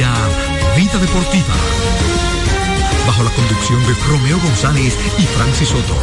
[0.00, 1.54] Vida Deportiva.
[3.06, 5.94] Bajo la conducción de Romeo González y Francis Soto.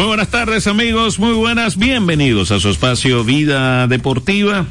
[0.00, 4.64] Muy buenas tardes amigos, muy buenas, bienvenidos a su espacio Vida Deportiva.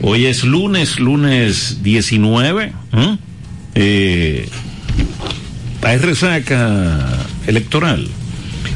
[0.00, 2.72] Hoy es lunes, lunes 19.
[2.94, 3.18] ¿eh?
[3.74, 4.48] Eh,
[5.82, 7.06] resaca
[7.46, 8.08] electoral.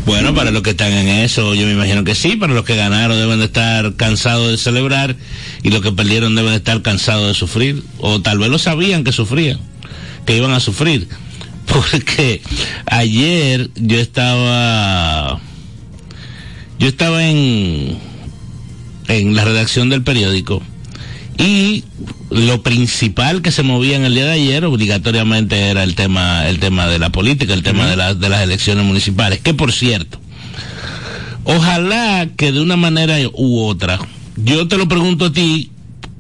[0.05, 2.37] Bueno, para los que están en eso, yo me imagino que sí.
[2.37, 5.17] Para los que ganaron deben de estar cansados de celebrar
[5.63, 7.83] y los que perdieron deben de estar cansados de sufrir.
[8.01, 9.61] O tal vez lo sabían que sufrían,
[10.27, 11.09] que iban a sufrir.
[11.67, 12.43] Porque
[12.85, 15.41] ayer yo estaba,
[16.79, 17.99] yo estaba en,
[19.09, 20.63] en la redacción del periódico
[21.39, 21.85] y
[22.31, 26.59] lo principal que se movía en el día de ayer obligatoriamente era el tema el
[26.59, 30.19] tema de la política el tema de, la, de las elecciones municipales que por cierto
[31.45, 33.99] ojalá que de una manera u otra
[34.37, 35.71] yo te lo pregunto a ti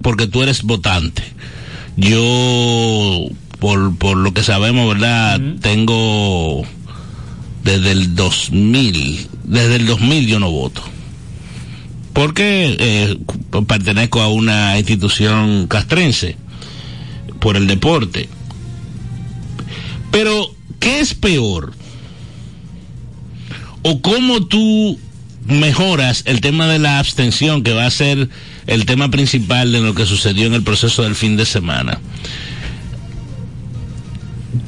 [0.02, 1.22] porque tú eres votante.
[1.96, 6.64] Yo por, por lo que sabemos verdad tengo
[7.66, 10.82] desde el 2000 desde el 2000 yo no voto
[12.16, 13.18] porque eh,
[13.68, 16.36] pertenezco a una institución castrense
[17.40, 18.30] por el deporte.
[20.10, 20.50] Pero,
[20.80, 21.74] ¿qué es peor?
[23.82, 24.98] ¿O cómo tú
[25.44, 28.30] mejoras el tema de la abstención, que va a ser
[28.66, 32.00] el tema principal de lo que sucedió en el proceso del fin de semana?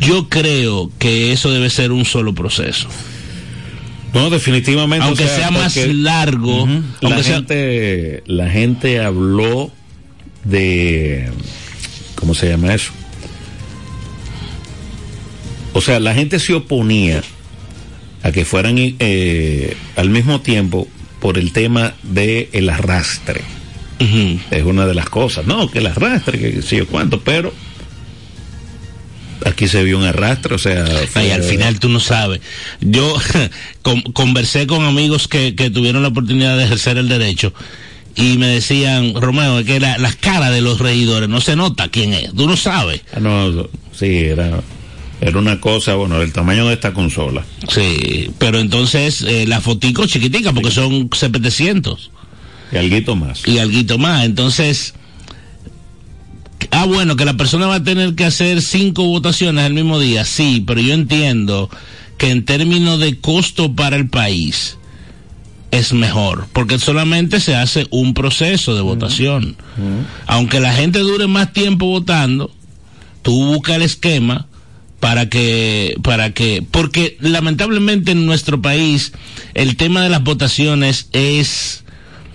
[0.01, 2.89] Yo creo que eso debe ser un solo proceso.
[4.15, 5.05] No, definitivamente.
[5.07, 9.71] Aunque o sea, sea más largo, aunque la, sea- gente, la gente habló
[10.45, 11.31] de.
[12.15, 12.91] ¿Cómo se llama eso?
[15.73, 17.23] O sea, la gente se oponía
[18.23, 20.89] a que fueran eh, al mismo tiempo
[21.21, 23.43] por el tema del el arrastre.
[24.51, 25.47] Es una de las cosas.
[25.47, 27.53] No, que el arrastre, que sí o cuánto, pero
[29.49, 30.85] aquí se vio un arrastre, o sea.
[30.85, 32.41] Ay, fue- al final tú no sabes.
[32.81, 33.17] Yo
[33.83, 37.53] con- conversé con amigos que, que tuvieron la oportunidad de ejercer el derecho
[38.17, 41.89] y me decían, Romeo, es que la, las caras de los regidores no se nota
[41.89, 43.03] quién es, tú no sabes.
[43.15, 44.61] Ah, no, sí, era,
[45.21, 47.45] era una cosa, bueno, el tamaño de esta consola.
[47.69, 52.11] Sí, pero entonces eh, la fotico chiquitica porque son 700
[52.73, 53.47] Y alguito más.
[53.47, 54.25] y alguito más.
[54.25, 54.95] Entonces,
[56.71, 60.25] ah, bueno, que la persona va a tener que hacer cinco votaciones el mismo día,
[60.25, 61.71] sí, pero yo entiendo
[62.17, 64.77] que en términos de costo para el país
[65.71, 69.57] es mejor, porque solamente se hace un proceso de votación.
[70.27, 72.51] Aunque la gente dure más tiempo votando,
[73.23, 74.47] tú buscas el esquema
[75.01, 79.13] para que para que porque lamentablemente en nuestro país
[79.55, 81.85] el tema de las votaciones es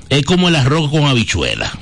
[0.10, 1.78] es como el arroz con habichuela.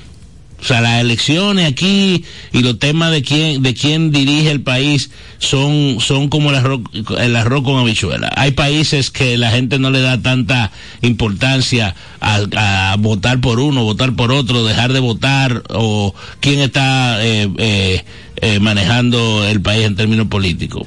[0.61, 5.09] O sea, las elecciones aquí y los temas de quién, de quién dirige el país
[5.39, 6.81] son, son como el arroz,
[7.17, 8.31] el arroz con habichuela.
[8.35, 13.83] Hay países que la gente no le da tanta importancia a, a votar por uno,
[13.83, 18.05] votar por otro, dejar de votar o quién está eh, eh,
[18.35, 20.83] eh, manejando el país en términos políticos.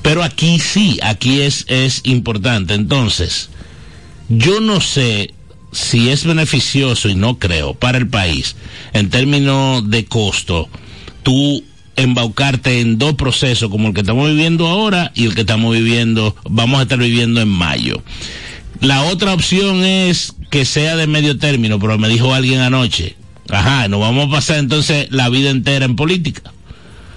[0.00, 2.72] Pero aquí sí, aquí es, es importante.
[2.72, 3.50] Entonces,
[4.30, 5.34] yo no sé
[5.74, 8.56] si es beneficioso y no creo para el país
[8.92, 10.68] en términos de costo,
[11.22, 11.64] tú
[11.96, 16.36] embaucarte en dos procesos como el que estamos viviendo ahora y el que estamos viviendo,
[16.48, 18.02] vamos a estar viviendo en mayo.
[18.80, 23.16] La otra opción es que sea de medio término, pero me dijo alguien anoche,
[23.50, 26.53] ajá, nos vamos a pasar entonces la vida entera en política.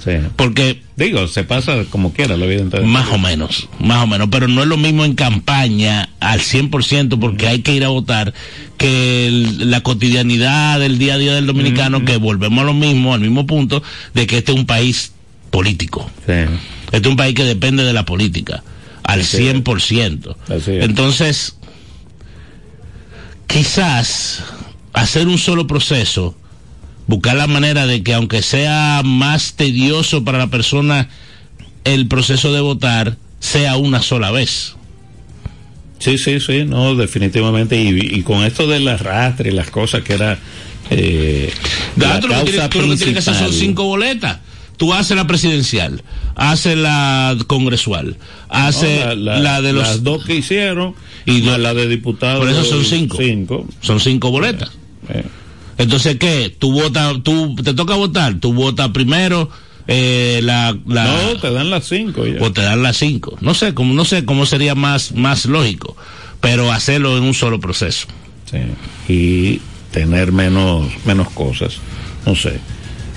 [0.07, 0.25] Sí.
[0.37, 2.85] Porque Digo, se pasa como quiera la vida entera.
[2.85, 7.19] más o menos, más o menos, pero no es lo mismo en campaña al 100%
[7.19, 8.33] porque hay que ir a votar
[8.77, 13.13] que el- la cotidianidad del día a día del dominicano, que volvemos a lo mismo,
[13.13, 13.83] al mismo punto,
[14.13, 15.11] de que este es un país
[15.51, 16.09] político.
[16.25, 16.33] Sí.
[16.85, 18.63] Este es un país que depende de la política
[19.03, 19.43] al Así es.
[19.55, 20.35] 100%.
[20.49, 20.83] Así es.
[20.85, 21.55] Entonces,
[23.47, 24.43] quizás
[24.93, 26.35] hacer un solo proceso,
[27.07, 31.09] buscar la manera de que aunque sea más tedioso para la persona
[31.83, 34.75] el proceso de votar sea una sola vez.
[35.99, 37.81] Sí, sí, sí, no, definitivamente.
[37.81, 37.89] Y,
[38.19, 40.37] y con esto del arrastre y las cosas que era.
[40.89, 41.51] Eh,
[41.97, 44.39] la lo que tú lo que tienes que hacer son cinco boletas.
[44.77, 46.03] Tú haces la presidencial,
[46.35, 48.15] haces la congresual,
[48.47, 49.87] haces No, la, la- la de los.
[49.87, 50.93] Las dos que hicieron
[51.25, 52.39] Y la de diputados.
[52.39, 53.17] Por eso son cinco.
[53.19, 53.67] Cinco.
[53.81, 54.69] Son cinco boletas.
[55.09, 55.23] Eh,
[55.77, 56.53] Entonces, ¿qué?
[56.57, 59.49] Tú votas, tú, te toca votar, tú votas primero,
[59.87, 62.41] eh, la, la, No, te dan las cinco ya.
[62.43, 63.37] o te dan las cinco.
[63.41, 65.95] No sé, cómo, no sé cómo sería más, más lógico,
[66.41, 68.07] pero hacerlo en un solo proceso.
[68.51, 68.57] Sí.
[69.13, 71.77] Y tener menos, menos cosas.
[72.25, 72.59] No sé.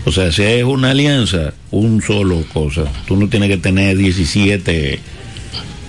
[0.05, 2.85] O sea, si es una alianza, un solo cosa.
[3.07, 5.01] Tú no tienes que tener 17.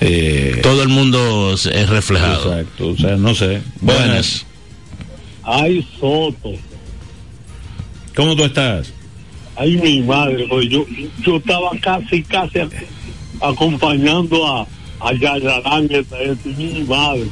[0.01, 2.53] Eh, Todo el mundo es reflejado.
[2.57, 2.87] exacto.
[2.89, 3.61] O sea, no sé.
[3.81, 4.05] Buenas.
[4.07, 4.45] Buenas.
[5.43, 6.53] Ay, Soto.
[8.15, 8.93] ¿Cómo tú estás?
[9.55, 10.45] Ay, mi madre.
[10.49, 10.85] Pues yo,
[11.25, 12.85] yo estaba casi, casi ac-
[13.41, 14.67] acompañando a,
[14.99, 16.49] a Yagarán, esa gente.
[16.57, 17.27] Mi madre.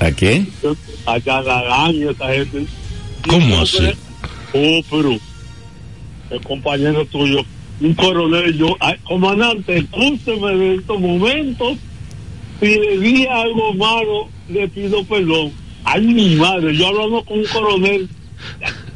[0.00, 0.62] ¿A?
[0.62, 0.76] Yo-
[1.06, 2.66] A Yagarán, esa gente.
[3.28, 3.78] ¿Cómo así?
[4.54, 5.18] Oh, pero
[6.30, 7.44] el compañero tuyo,
[7.80, 11.76] un coronel, yo, ay, comandante, escúcheme de estos momentos.
[12.60, 15.52] Si le di algo malo, le pido perdón.
[15.90, 18.08] Ay, mi madre, yo hablando con un coronel.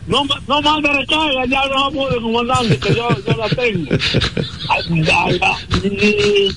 [0.06, 3.90] No, no mande recarga, ya hablamos de comandante, que yo, yo la tengo.
[4.68, 6.48] Ay, ay, ay,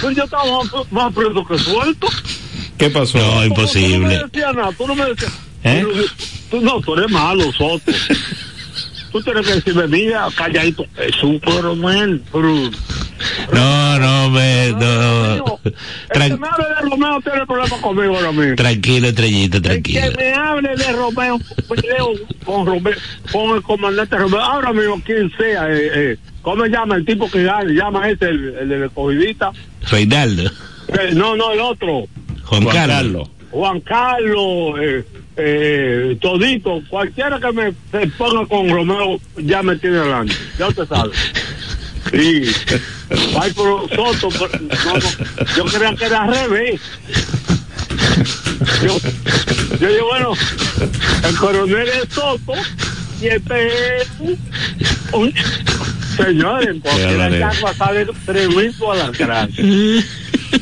[0.00, 2.08] pues yo estaba más, más preso que suelto.
[2.76, 3.18] ¿Qué pasó?
[3.18, 4.18] No, Tú- Tú no me imposible.
[4.24, 5.32] decías nada, tú no me decías.
[5.64, 5.84] ¿Eh?
[6.50, 7.92] Tú, tú no, tú eres malo, Soto.
[9.12, 12.70] tú tienes que decirme, mira, calladito, es un coronel, pero...
[13.52, 15.58] No, no, me, no.
[16.10, 18.54] El que me hable de Romeo tiene problemas conmigo ahora mismo.
[18.56, 20.00] tranquilo, estrellita, El tranquilo.
[20.02, 21.38] que me hable de Romeo,
[21.68, 22.10] peleo
[22.44, 22.94] con Romeo,
[23.32, 27.28] con el comandante Romeo, ahora mismo quien sea, eh, eh, ¿cómo se llama el tipo
[27.30, 29.50] que llama ese, el, el de la escogidita?
[29.90, 30.50] Reinaldo,
[30.88, 32.04] Eh, no, no, el otro.
[32.44, 32.96] Juan, Juan Carlos.
[32.96, 33.28] Carlos.
[33.50, 35.04] Juan Carlos, eh,
[35.36, 40.86] eh, Todito, cualquiera que me se ponga con Romeo ya me tiene hablando, ya usted
[40.86, 41.10] sabe.
[42.10, 42.42] Sí.
[43.40, 46.80] Ay, pero Soto, pero- no, no, yo creía que era al revés.
[48.82, 48.98] Yo,
[49.80, 50.32] yo digo, bueno,
[51.28, 52.52] el coronel es Soto
[53.20, 53.66] y este
[53.98, 54.08] es
[55.12, 55.34] un...
[56.16, 59.48] Señores, en cualquier casa sale tremendo a la cara.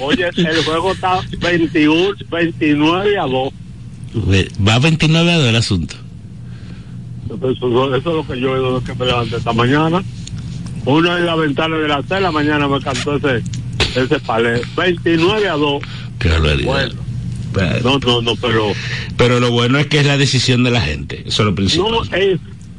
[0.00, 3.52] Oye, el juego está 21, 29 a 2.
[4.66, 5.94] Va 29 a 2 el asunto.
[7.26, 10.02] Eso, eso es lo que yo he que me levanté esta mañana.
[10.87, 13.43] Uno en la ventana de la tela, mañana me cantó ese,
[13.97, 14.61] ese palé.
[14.77, 15.83] 29 a 2.
[16.19, 16.65] Qué barbaridad.
[16.65, 16.94] Bueno,
[17.53, 18.73] Pero- no, no, no, pero
[19.17, 21.23] Pero lo bueno es que es la decisión de la gente.
[21.27, 21.91] Eso es lo principal.
[21.93, 22.03] no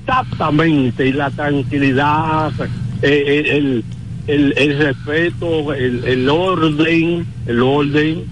[0.07, 1.07] exactamente.
[1.07, 2.51] Y la tranquilidad,
[3.01, 3.83] eh, el,
[4.27, 8.23] el, el respeto, el, el orden, el orden.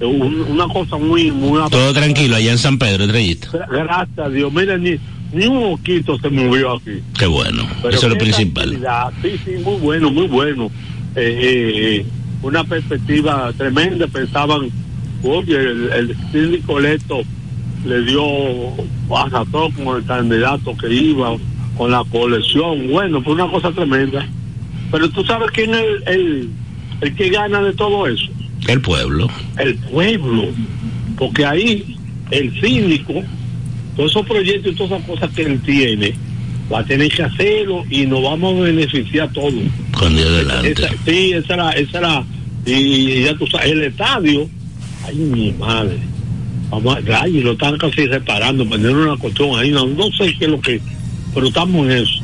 [0.00, 3.48] un- una cosa muy, muy Todo tranquilo allá en San Pedro, estrellita.
[3.70, 4.50] Gracias a Dios.
[4.52, 4.98] Miren,
[5.32, 7.00] ni, un mosquito se movió aquí.
[7.18, 7.62] Qué bueno.
[7.82, 8.78] Pero Eso es lo principal.
[9.22, 10.70] Sí, sí, muy bueno, muy bueno.
[11.16, 12.06] Eh, eh, eh,
[12.42, 14.06] una perspectiva tremenda.
[14.06, 14.70] Pensaban,
[15.22, 17.22] oye, el, el síndico electo
[17.84, 18.22] le dio
[19.14, 21.36] arrastró como el candidato que iba
[21.76, 22.88] con la colección.
[22.90, 24.26] Bueno, fue una cosa tremenda.
[24.90, 26.50] Pero tú sabes quién es el, el,
[27.00, 28.26] el que gana de todo eso
[28.66, 29.28] El pueblo.
[29.58, 30.48] el pueblo,
[31.16, 31.96] porque ahí
[32.30, 33.22] el síndico,
[33.96, 36.14] todos esos proyectos y todas esas cosas que él tiene,
[36.72, 39.52] va a tener que hacerlo y nos vamos a beneficiar todos.
[39.92, 40.72] Con Dios delante.
[40.72, 42.24] Esa, sí, esa era, esa era,
[42.66, 44.48] y, ya tú sabes, el estadio,
[45.06, 45.98] ay mi madre,
[46.70, 50.44] vamos a, ay, lo están casi reparando, poniendo una cuestión ahí, no, no sé qué
[50.44, 50.80] es lo que,
[51.34, 52.22] pero estamos en eso.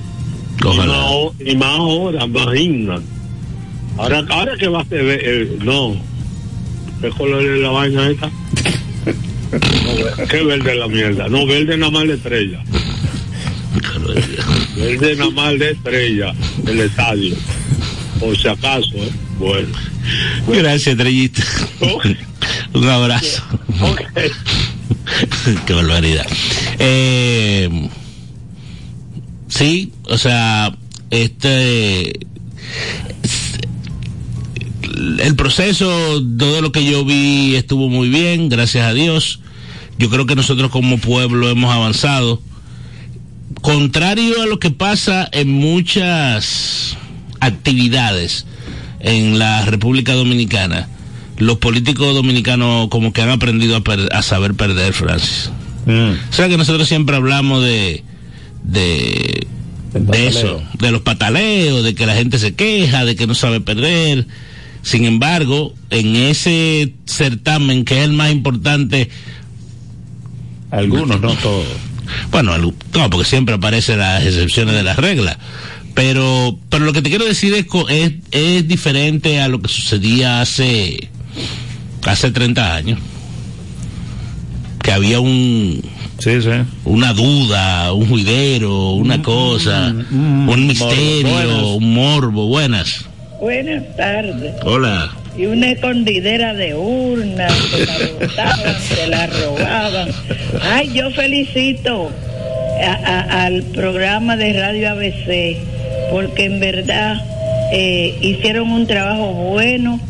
[0.58, 1.32] Y más, Ojalá.
[1.44, 3.02] y más ahora, imagínate.
[3.98, 5.96] Ahora, ahora que va a ser, eh, no,
[7.00, 8.30] ¿qué color es la vaina esta?
[10.28, 11.28] ¿Qué verde la mierda?
[11.28, 12.62] No, verde nada más de estrella.
[14.76, 16.34] Verde nada más de estrella,
[16.66, 17.36] el estadio.
[18.20, 19.10] Por si acaso, ¿eh?
[19.38, 19.68] Bueno.
[20.48, 21.42] Gracias, estrellita.
[22.72, 23.42] Un abrazo.
[23.80, 24.00] Ok.
[25.66, 26.26] Qué barbaridad.
[26.78, 27.88] Eh,
[29.48, 30.74] sí, o sea,
[31.10, 32.18] este.
[34.96, 39.40] El proceso, todo lo que yo vi estuvo muy bien, gracias a Dios.
[39.98, 42.40] Yo creo que nosotros como pueblo hemos avanzado.
[43.62, 46.96] Contrario a lo que pasa en muchas
[47.40, 48.46] actividades
[49.00, 50.88] en la República Dominicana,
[51.38, 55.50] los políticos dominicanos como que han aprendido a, per- a saber perder, Francis.
[55.86, 56.10] Mm.
[56.30, 58.02] O sea que nosotros siempre hablamos de,
[58.64, 59.46] de
[59.94, 63.60] de eso, de los pataleos, de que la gente se queja, de que no sabe
[63.60, 64.26] perder.
[64.86, 69.10] Sin embargo, en ese certamen que es el más importante,
[70.70, 71.66] algunos, no todos.
[72.30, 75.38] Bueno, no, porque siempre aparecen las excepciones de las reglas.
[75.94, 80.40] Pero, pero lo que te quiero decir es, es, es diferente a lo que sucedía
[80.40, 81.10] hace,
[82.04, 83.00] hace 30 años.
[84.84, 85.82] Que había un,
[86.18, 86.50] Sí, sí.
[86.84, 92.46] Una duda, un juidero, una cosa, mm, un misterio, un morbo.
[92.46, 93.04] Buenas.
[93.40, 94.54] Buenas tardes.
[94.64, 95.10] Hola.
[95.36, 100.08] Y una escondidera de urnas, se la botaban, se la robaban.
[100.62, 102.10] Ay, yo felicito
[102.80, 105.58] al programa de Radio ABC,
[106.10, 107.16] porque en verdad
[107.72, 110.00] eh, hicieron un trabajo bueno,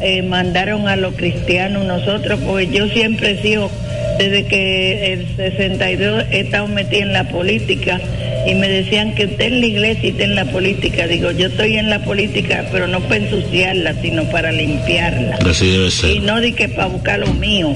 [0.00, 3.70] eh, mandaron a los cristianos nosotros, porque yo siempre he sido
[4.18, 8.00] desde que el 62 he estado metida en la política
[8.46, 11.06] y me decían que usted en la iglesia y usted en la política.
[11.06, 15.38] Digo, yo estoy en la política, pero no para ensuciarla, sino para limpiarla.
[15.48, 16.16] Así debe ser.
[16.16, 17.74] Y no di que para buscar lo mío.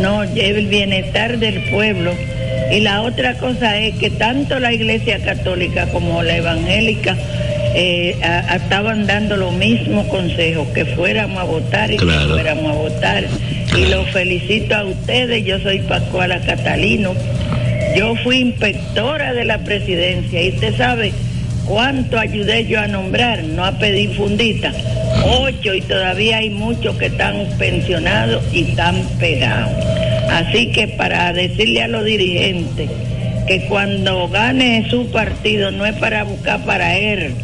[0.00, 2.14] No, el bienestar del pueblo.
[2.70, 7.16] Y la otra cosa es que tanto la iglesia católica como la evangélica
[7.74, 8.16] eh,
[8.54, 13.24] estaban dando los mismos consejos, que fuéramos a votar y que fuéramos a votar.
[13.76, 17.14] Y los felicito a ustedes, yo soy Pascuala Catalino,
[17.96, 21.12] yo fui inspectora de la presidencia y usted sabe
[21.66, 24.72] cuánto ayudé yo a nombrar, no a pedir fundita,
[25.24, 29.72] ocho y todavía hay muchos que están pensionados y están pegados.
[30.30, 32.90] Así que para decirle a los dirigentes
[33.46, 37.34] que cuando gane su partido no es para buscar para él,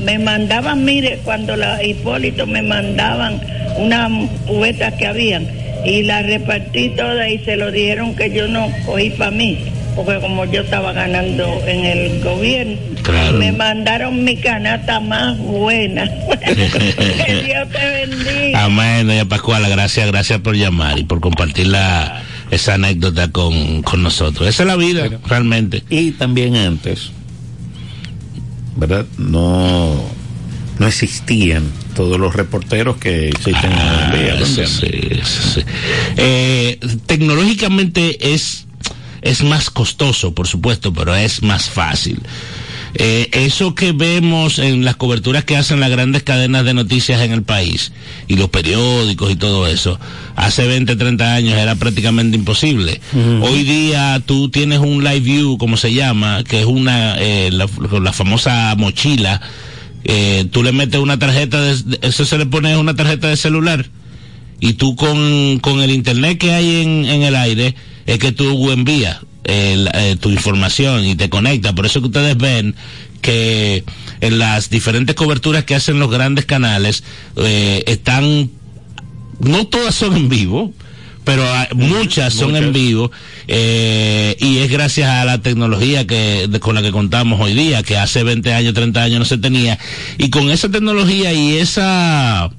[0.00, 3.40] me mandaban, mire, cuando la Hipólito me mandaban
[3.76, 4.10] unas
[4.46, 5.46] cubetas que habían
[5.86, 9.58] y las repartí todas y se lo dijeron que yo no cogí para mí,
[9.94, 12.76] porque como yo estaba ganando en el gobierno,
[13.38, 16.04] me mandaron mi canasta más buena.
[16.44, 18.64] que Dios te bendiga.
[18.64, 24.02] Amén, doña Pascuala, gracias, gracias por llamar y por compartir la, esa anécdota con, con
[24.02, 24.48] nosotros.
[24.48, 25.84] Esa es la vida, realmente.
[25.88, 27.12] Y también antes
[28.76, 29.06] ¿verdad?
[29.18, 29.94] No,
[30.78, 31.64] no existían
[31.94, 34.66] todos los reporteros que existen ah, hoy en día.
[34.66, 35.64] Sí,
[36.16, 38.66] eh, tecnológicamente es,
[39.22, 42.20] es más costoso, por supuesto, pero es más fácil.
[42.98, 47.32] Eh, eso que vemos en las coberturas que hacen las grandes cadenas de noticias en
[47.32, 47.92] el país
[48.26, 50.00] y los periódicos y todo eso,
[50.34, 53.00] hace 20, 30 años era prácticamente imposible.
[53.42, 57.68] Hoy día tú tienes un live view, como se llama, que es una, eh, la,
[58.12, 59.42] famosa mochila,
[60.04, 63.90] eh, tú le metes una tarjeta, de, eso se le pone una tarjeta de celular
[64.60, 67.74] y tú con, con el internet que hay en, en el aire
[68.06, 71.74] es que tú envías eh, tu información y te conecta.
[71.74, 72.74] Por eso que ustedes ven
[73.20, 73.84] que
[74.20, 77.04] en las diferentes coberturas que hacen los grandes canales
[77.36, 78.50] eh, están,
[79.40, 80.72] no todas son en vivo,
[81.24, 81.44] pero
[81.74, 83.10] muchas son en vivo
[83.48, 87.96] eh, y es gracias a la tecnología que con la que contamos hoy día, que
[87.96, 89.78] hace 20 años, 30 años no se tenía.
[90.18, 92.50] Y con esa tecnología y esa...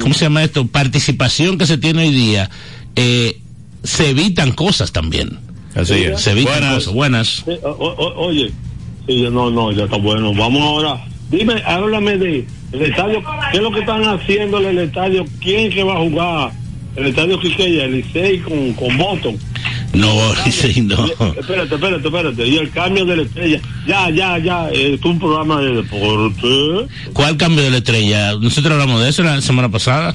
[0.00, 0.66] ¿Cómo se llama esto?
[0.66, 2.50] Participación que se tiene hoy día.
[2.96, 3.40] Eh,
[3.82, 5.38] se evitan cosas también.
[5.74, 6.20] Así es.
[6.20, 6.74] Se evitan buenas.
[6.74, 6.94] cosas.
[6.94, 7.44] Buenas.
[8.16, 8.50] oye,
[9.06, 10.32] sí, no, no, ya está bueno.
[10.34, 11.04] Vamos ahora.
[11.30, 13.22] Dime, háblame de el estadio.
[13.50, 15.24] ¿Qué es lo que están haciendo en el estadio?
[15.40, 16.52] ¿Quién que va a jugar?
[16.96, 19.38] El estadio Quiqueya, el Licey con, con Boston.
[19.92, 21.04] No, Licey no.
[21.06, 22.48] Espérate, espérate, espérate.
[22.48, 23.60] Y el cambio de la estrella.
[23.86, 24.70] Ya, ya, ya.
[24.70, 26.86] Es un programa de deporte.
[27.12, 28.34] ¿Cuál cambio de la estrella?
[28.34, 30.14] Nosotros hablamos de eso la semana pasada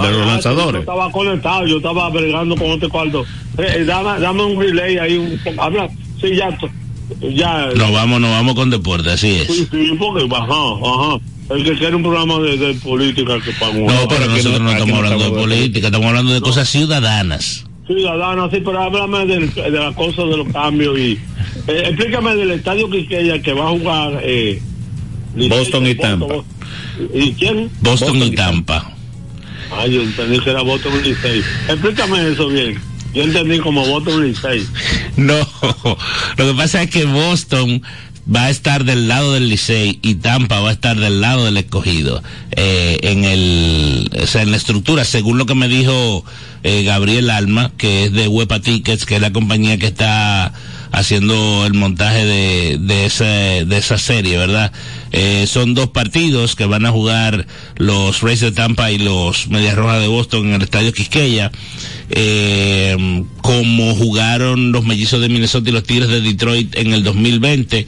[0.00, 0.72] de los lanzadores.
[0.74, 3.24] Yo estaba conectado, yo estaba bregando con este cuarto.
[3.58, 5.88] Eh, eh, dame, dame, un relay ahí, un, habla,
[6.20, 6.56] sí, ya,
[7.20, 7.66] ya.
[7.74, 9.46] Nos vamos, nos vamos con deporte, así es.
[9.48, 11.20] Sí, sí, porque, ajá, ajá.
[11.50, 13.80] El que quiere un programa de, de política que pagó.
[13.80, 17.66] No, pero nosotros no, estamos hablando de política, estamos hablando de cosas ciudadanas.
[17.86, 21.18] Ciudadanas, sí, pero háblame de, de las cosas de los cambios y
[21.66, 24.60] eh, explícame del estadio que, que va a jugar eh,
[25.34, 26.44] Boston y Tampa.
[27.12, 27.70] ¿Y quién?
[27.80, 28.92] Boston, Boston y Tampa.
[29.70, 31.42] Ah, yo entendí que era voto Licey.
[31.68, 32.78] Explícame eso bien.
[33.14, 34.66] Yo entendí como voto Licey.
[35.16, 35.36] No,
[36.38, 37.82] lo que pasa es que Boston
[38.32, 41.56] va a estar del lado del Licey y Tampa va a estar del lado del
[41.56, 46.24] escogido eh, en el o sea, en la estructura según lo que me dijo
[46.62, 50.52] eh, Gabriel Alma que es de Huepa Tickets que es la compañía que está
[50.92, 54.72] haciendo el montaje de, de, esa, de esa serie verdad
[55.14, 59.76] Eh, son dos partidos que van a jugar los Rays de Tampa y los Medias
[59.76, 61.52] Rojas de Boston en el Estadio Quisqueya.
[62.08, 67.86] Eh, como jugaron los Mellizos de Minnesota y los Tigres de Detroit en el 2020.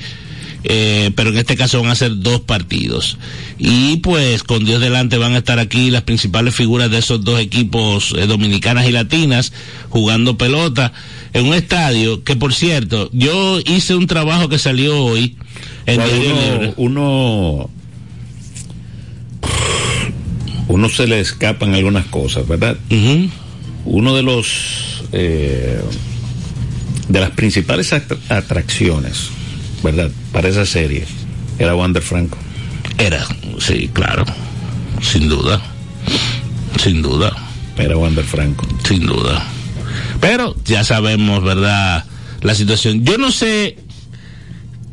[0.67, 3.19] Eh, pero en este caso van a ser dos partidos.
[3.59, 7.39] Y pues con Dios delante van a estar aquí las principales figuras de esos dos
[7.39, 9.53] equipos eh, dominicanas y latinas
[9.91, 10.93] jugando pelota
[11.35, 15.37] en un estadio que por cierto, yo hice un trabajo que salió hoy
[15.87, 16.75] en uno, Libre.
[16.79, 17.71] uno
[20.69, 22.77] uno se le escapan algunas cosas, ¿verdad?
[22.91, 23.29] Ujú.
[23.85, 25.79] Uno de los eh,
[27.09, 29.29] de las principales atra- atracciones,
[29.85, 30.11] ¿verdad?
[30.33, 31.05] Para esa serie
[31.59, 32.39] era Wander Franco.
[32.99, 33.25] Era,
[33.61, 34.25] sí, claro,
[35.01, 35.63] sin duda,
[36.83, 37.33] sin duda.
[37.77, 38.67] Era Wander Franco.
[38.89, 39.47] sin duda.
[40.21, 42.05] Pero ya sabemos, ¿verdad?
[42.41, 43.05] La situación.
[43.05, 43.79] Yo no sé,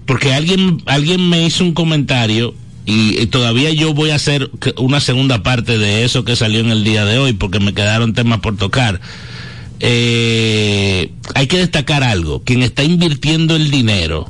[0.06, 2.54] porque alguien, alguien me hizo un comentario
[2.86, 6.70] y, y todavía yo voy a hacer una segunda parte de eso que salió en
[6.70, 9.00] el día de hoy porque me quedaron temas por tocar.
[9.80, 12.44] Eh, hay que destacar algo.
[12.44, 14.30] Quien está invirtiendo el dinero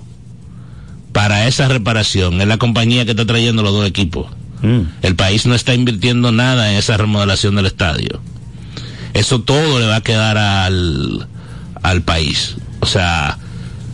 [1.11, 4.27] para esa reparación es la compañía que está trayendo los dos equipos.
[4.61, 4.81] Mm.
[5.01, 8.21] El país no está invirtiendo nada en esa remodelación del estadio.
[9.13, 11.27] Eso todo le va a quedar al,
[11.81, 12.55] al país.
[12.79, 13.37] O sea,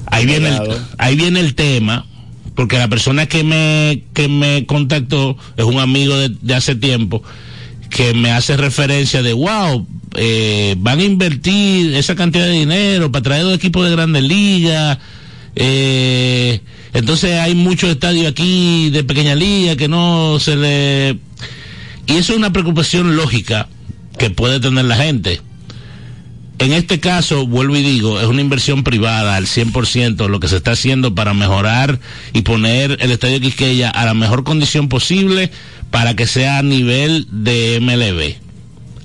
[0.05, 2.05] ahí viene, el, ahí viene el tema,
[2.55, 7.23] porque la persona que me, que me contactó es un amigo de, de hace tiempo
[7.89, 13.23] que me hace referencia de, wow, eh, van a invertir esa cantidad de dinero para
[13.23, 14.97] traer dos equipos de grandes ligas.
[15.55, 16.61] Eh,
[16.93, 21.17] entonces hay muchos estadios aquí de pequeña liga que no se le...
[22.07, 23.67] Y eso es una preocupación lógica
[24.17, 25.41] que puede tener la gente.
[26.59, 30.57] En este caso, vuelvo y digo, es una inversión privada al 100% lo que se
[30.57, 31.99] está haciendo para mejorar
[32.33, 35.51] y poner el Estadio Quisqueya a la mejor condición posible
[35.91, 38.41] para que sea a nivel de MLB.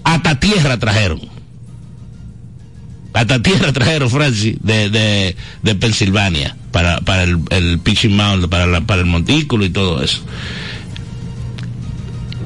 [0.05, 1.21] Hasta tierra trajeron.
[3.15, 8.67] Hasta tierra trajeron, Francis, de, de, de Pensilvania, para, para el, el pitching mound, para,
[8.67, 10.23] la- para el montículo y todo eso.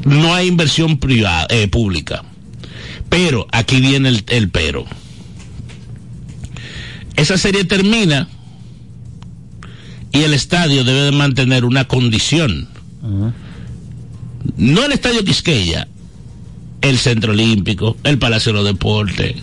[0.05, 2.25] No hay inversión privada, eh, pública.
[3.09, 4.85] Pero aquí viene el, el pero.
[7.17, 8.29] Esa serie termina
[10.13, 12.69] y el estadio debe de mantener una condición.
[14.57, 15.89] No el estadio Quisqueya,
[16.81, 19.37] el Centro Olímpico, el Palacio de los Deportes,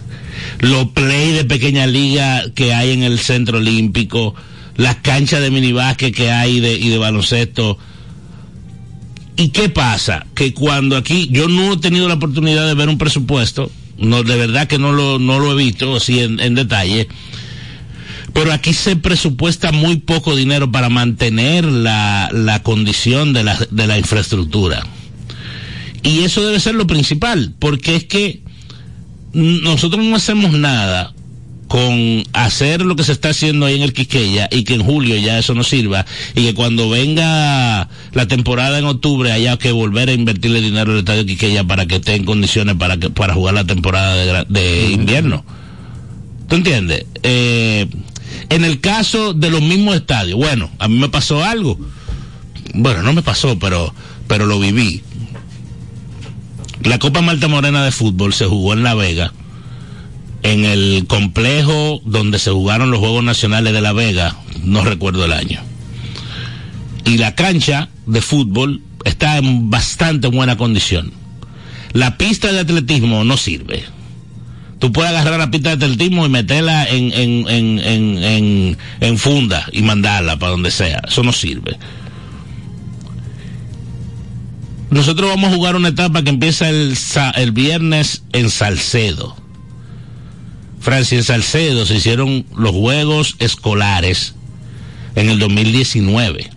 [0.60, 4.36] los play de pequeña liga que hay en el Centro Olímpico,
[4.76, 7.78] las canchas de minibásquet que hay de, y de baloncesto.
[9.36, 10.26] ¿Y qué pasa?
[10.36, 14.36] Que cuando aquí, yo no he tenido la oportunidad de ver un presupuesto, no, de
[14.36, 17.08] verdad que no lo, no lo he visto así en, en detalle,
[18.34, 23.88] pero aquí se presupuesta muy poco dinero para mantener la, la condición de la, de
[23.88, 24.84] la infraestructura.
[26.02, 28.42] Y eso debe ser lo principal, porque es que
[29.34, 31.14] nosotros no hacemos nada
[31.68, 35.18] con hacer lo que se está haciendo ahí en el Quiqueya y que en julio
[35.18, 40.10] ya eso no sirva y que cuando venga la temporada en octubre haya que volver
[40.10, 43.56] a invertirle dinero al estadio Quiqueya para que esté en condiciones para que para jugar
[43.56, 45.44] la temporada de, invierno.
[46.48, 47.06] ¿Tú entiendes?
[47.24, 47.88] Eh,
[48.50, 51.80] en el caso de los mismos estadios, bueno, a mí me pasó algo.
[52.76, 53.94] Bueno, no me pasó, pero
[54.28, 55.02] pero lo viví.
[56.84, 59.32] La Copa Malta Morena de fútbol se jugó en La Vega,
[60.44, 65.32] en el complejo donde se jugaron los Juegos Nacionales de La Vega, no recuerdo el
[65.32, 65.62] año.
[67.06, 71.14] Y la cancha de fútbol está en bastante buena condición.
[71.94, 73.84] La pista de atletismo no sirve.
[74.80, 79.82] Tú puedes agarrar la pista de atletismo y meterla en, en, en, en, funda y
[79.84, 81.02] mandarla para donde sea.
[81.08, 81.78] Eso no sirve
[84.94, 86.98] nosotros vamos a jugar una etapa que empieza el,
[87.36, 89.36] el viernes en Salcedo.
[90.80, 94.36] Francia, en Salcedo se hicieron los Juegos Escolares
[95.16, 96.50] en el 2019.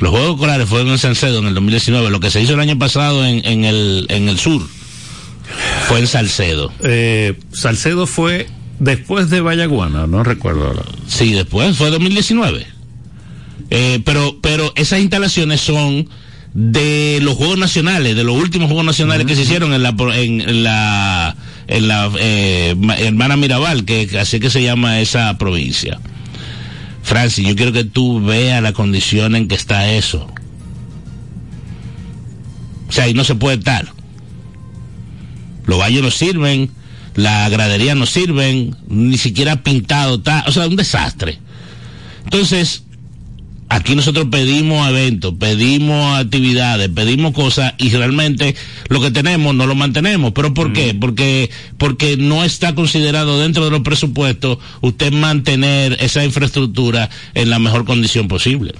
[0.00, 2.10] Los Juegos Escolares fueron en Salcedo en el 2019.
[2.10, 4.66] Lo que se hizo el año pasado en, en el, en el sur
[5.86, 6.72] fue en Salcedo.
[6.80, 10.82] Eh, Salcedo fue después de Vallaguana, no recuerdo ahora.
[11.06, 12.66] Sí, después fue 2019.
[13.70, 16.08] Eh, pero, pero esas instalaciones son
[16.54, 20.40] de los Juegos Nacionales, de los últimos Juegos Nacionales que se hicieron en la, en,
[20.40, 26.00] en la, en la eh, Ma- hermana Mirabal, que así que se llama esa provincia.
[27.02, 30.26] Francis, yo quiero que tú veas la condición en que está eso.
[32.88, 33.92] O sea, ahí no se puede estar.
[35.66, 36.70] Los baños no sirven,
[37.14, 41.38] la gradería no sirven, ni siquiera pintado está, o sea, un desastre.
[42.24, 42.84] Entonces,
[43.70, 48.56] Aquí nosotros pedimos eventos, pedimos actividades, pedimos cosas y realmente
[48.88, 50.32] lo que tenemos no lo mantenemos.
[50.32, 50.96] ¿Pero por qué?
[50.98, 57.58] Porque, porque no está considerado dentro de los presupuestos usted mantener esa infraestructura en la
[57.58, 58.74] mejor condición posible.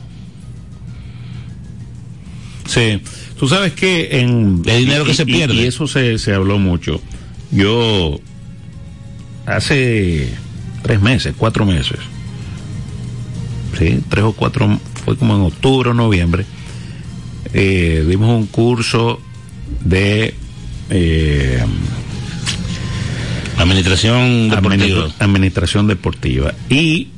[2.67, 3.01] Sí,
[3.39, 4.63] tú sabes que en...
[4.65, 5.55] El dinero que se pierde.
[5.55, 7.03] Y eso se, se habló mucho.
[7.51, 8.21] Yo,
[9.45, 10.33] hace
[10.83, 11.99] tres meses, cuatro meses,
[13.77, 16.45] sí, tres o cuatro, fue como en octubre o noviembre,
[17.53, 19.21] eh, dimos un curso
[19.85, 20.35] de
[20.91, 21.65] eh,
[23.59, 24.85] Administración deportiva.
[25.05, 27.09] administra- administración deportiva y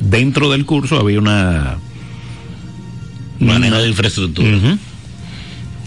[0.00, 1.76] dentro del curso había una
[3.40, 4.78] Manejo de infraestructura.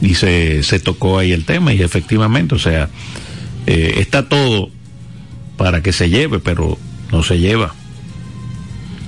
[0.02, 2.90] Y se, se tocó ahí el tema y efectivamente, o sea,
[3.68, 4.70] eh, está todo
[5.56, 6.78] para que se lleve, pero
[7.12, 7.74] no se lleva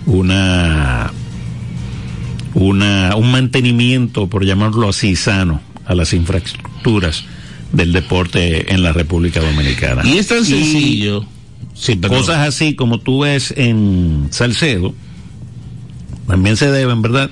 [0.05, 1.11] una
[2.53, 7.25] una un mantenimiento, por llamarlo así, sano a las infraestructuras
[7.71, 10.03] del deporte en la República Dominicana.
[10.05, 11.25] Y es tan sencillo.
[11.73, 11.97] Sí.
[11.97, 14.93] Cosas así como tú ves en Salcedo,
[16.27, 17.29] también se deben, ¿verdad?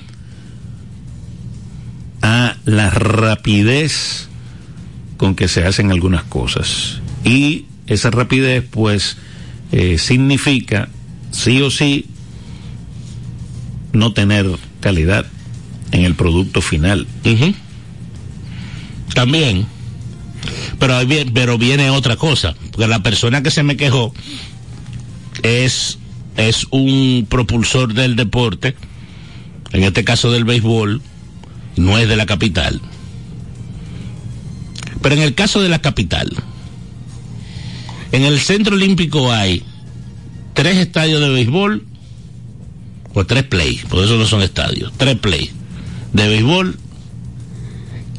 [2.20, 4.28] A la rapidez
[5.16, 7.00] con que se hacen algunas cosas.
[7.24, 9.16] Y esa rapidez, pues,
[9.72, 10.88] eh, significa,
[11.30, 12.06] sí o sí,
[13.94, 14.46] no tener
[14.80, 15.26] calidad
[15.92, 17.06] en el producto final.
[19.14, 19.66] También.
[20.78, 20.98] Pero,
[21.32, 24.12] pero viene otra cosa, porque la persona que se me quejó
[25.42, 25.98] es,
[26.36, 28.74] es un propulsor del deporte,
[29.72, 31.00] en este caso del béisbol,
[31.76, 32.80] no es de la capital.
[35.00, 36.30] Pero en el caso de la capital,
[38.12, 39.62] en el Centro Olímpico hay
[40.54, 41.86] tres estadios de béisbol,
[43.14, 45.50] o tres play, por eso no son estadios, tres play
[46.12, 46.76] de béisbol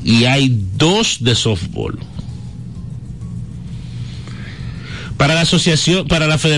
[0.03, 1.99] y hay dos de softball.
[5.17, 6.55] Para la asociación, para la Federación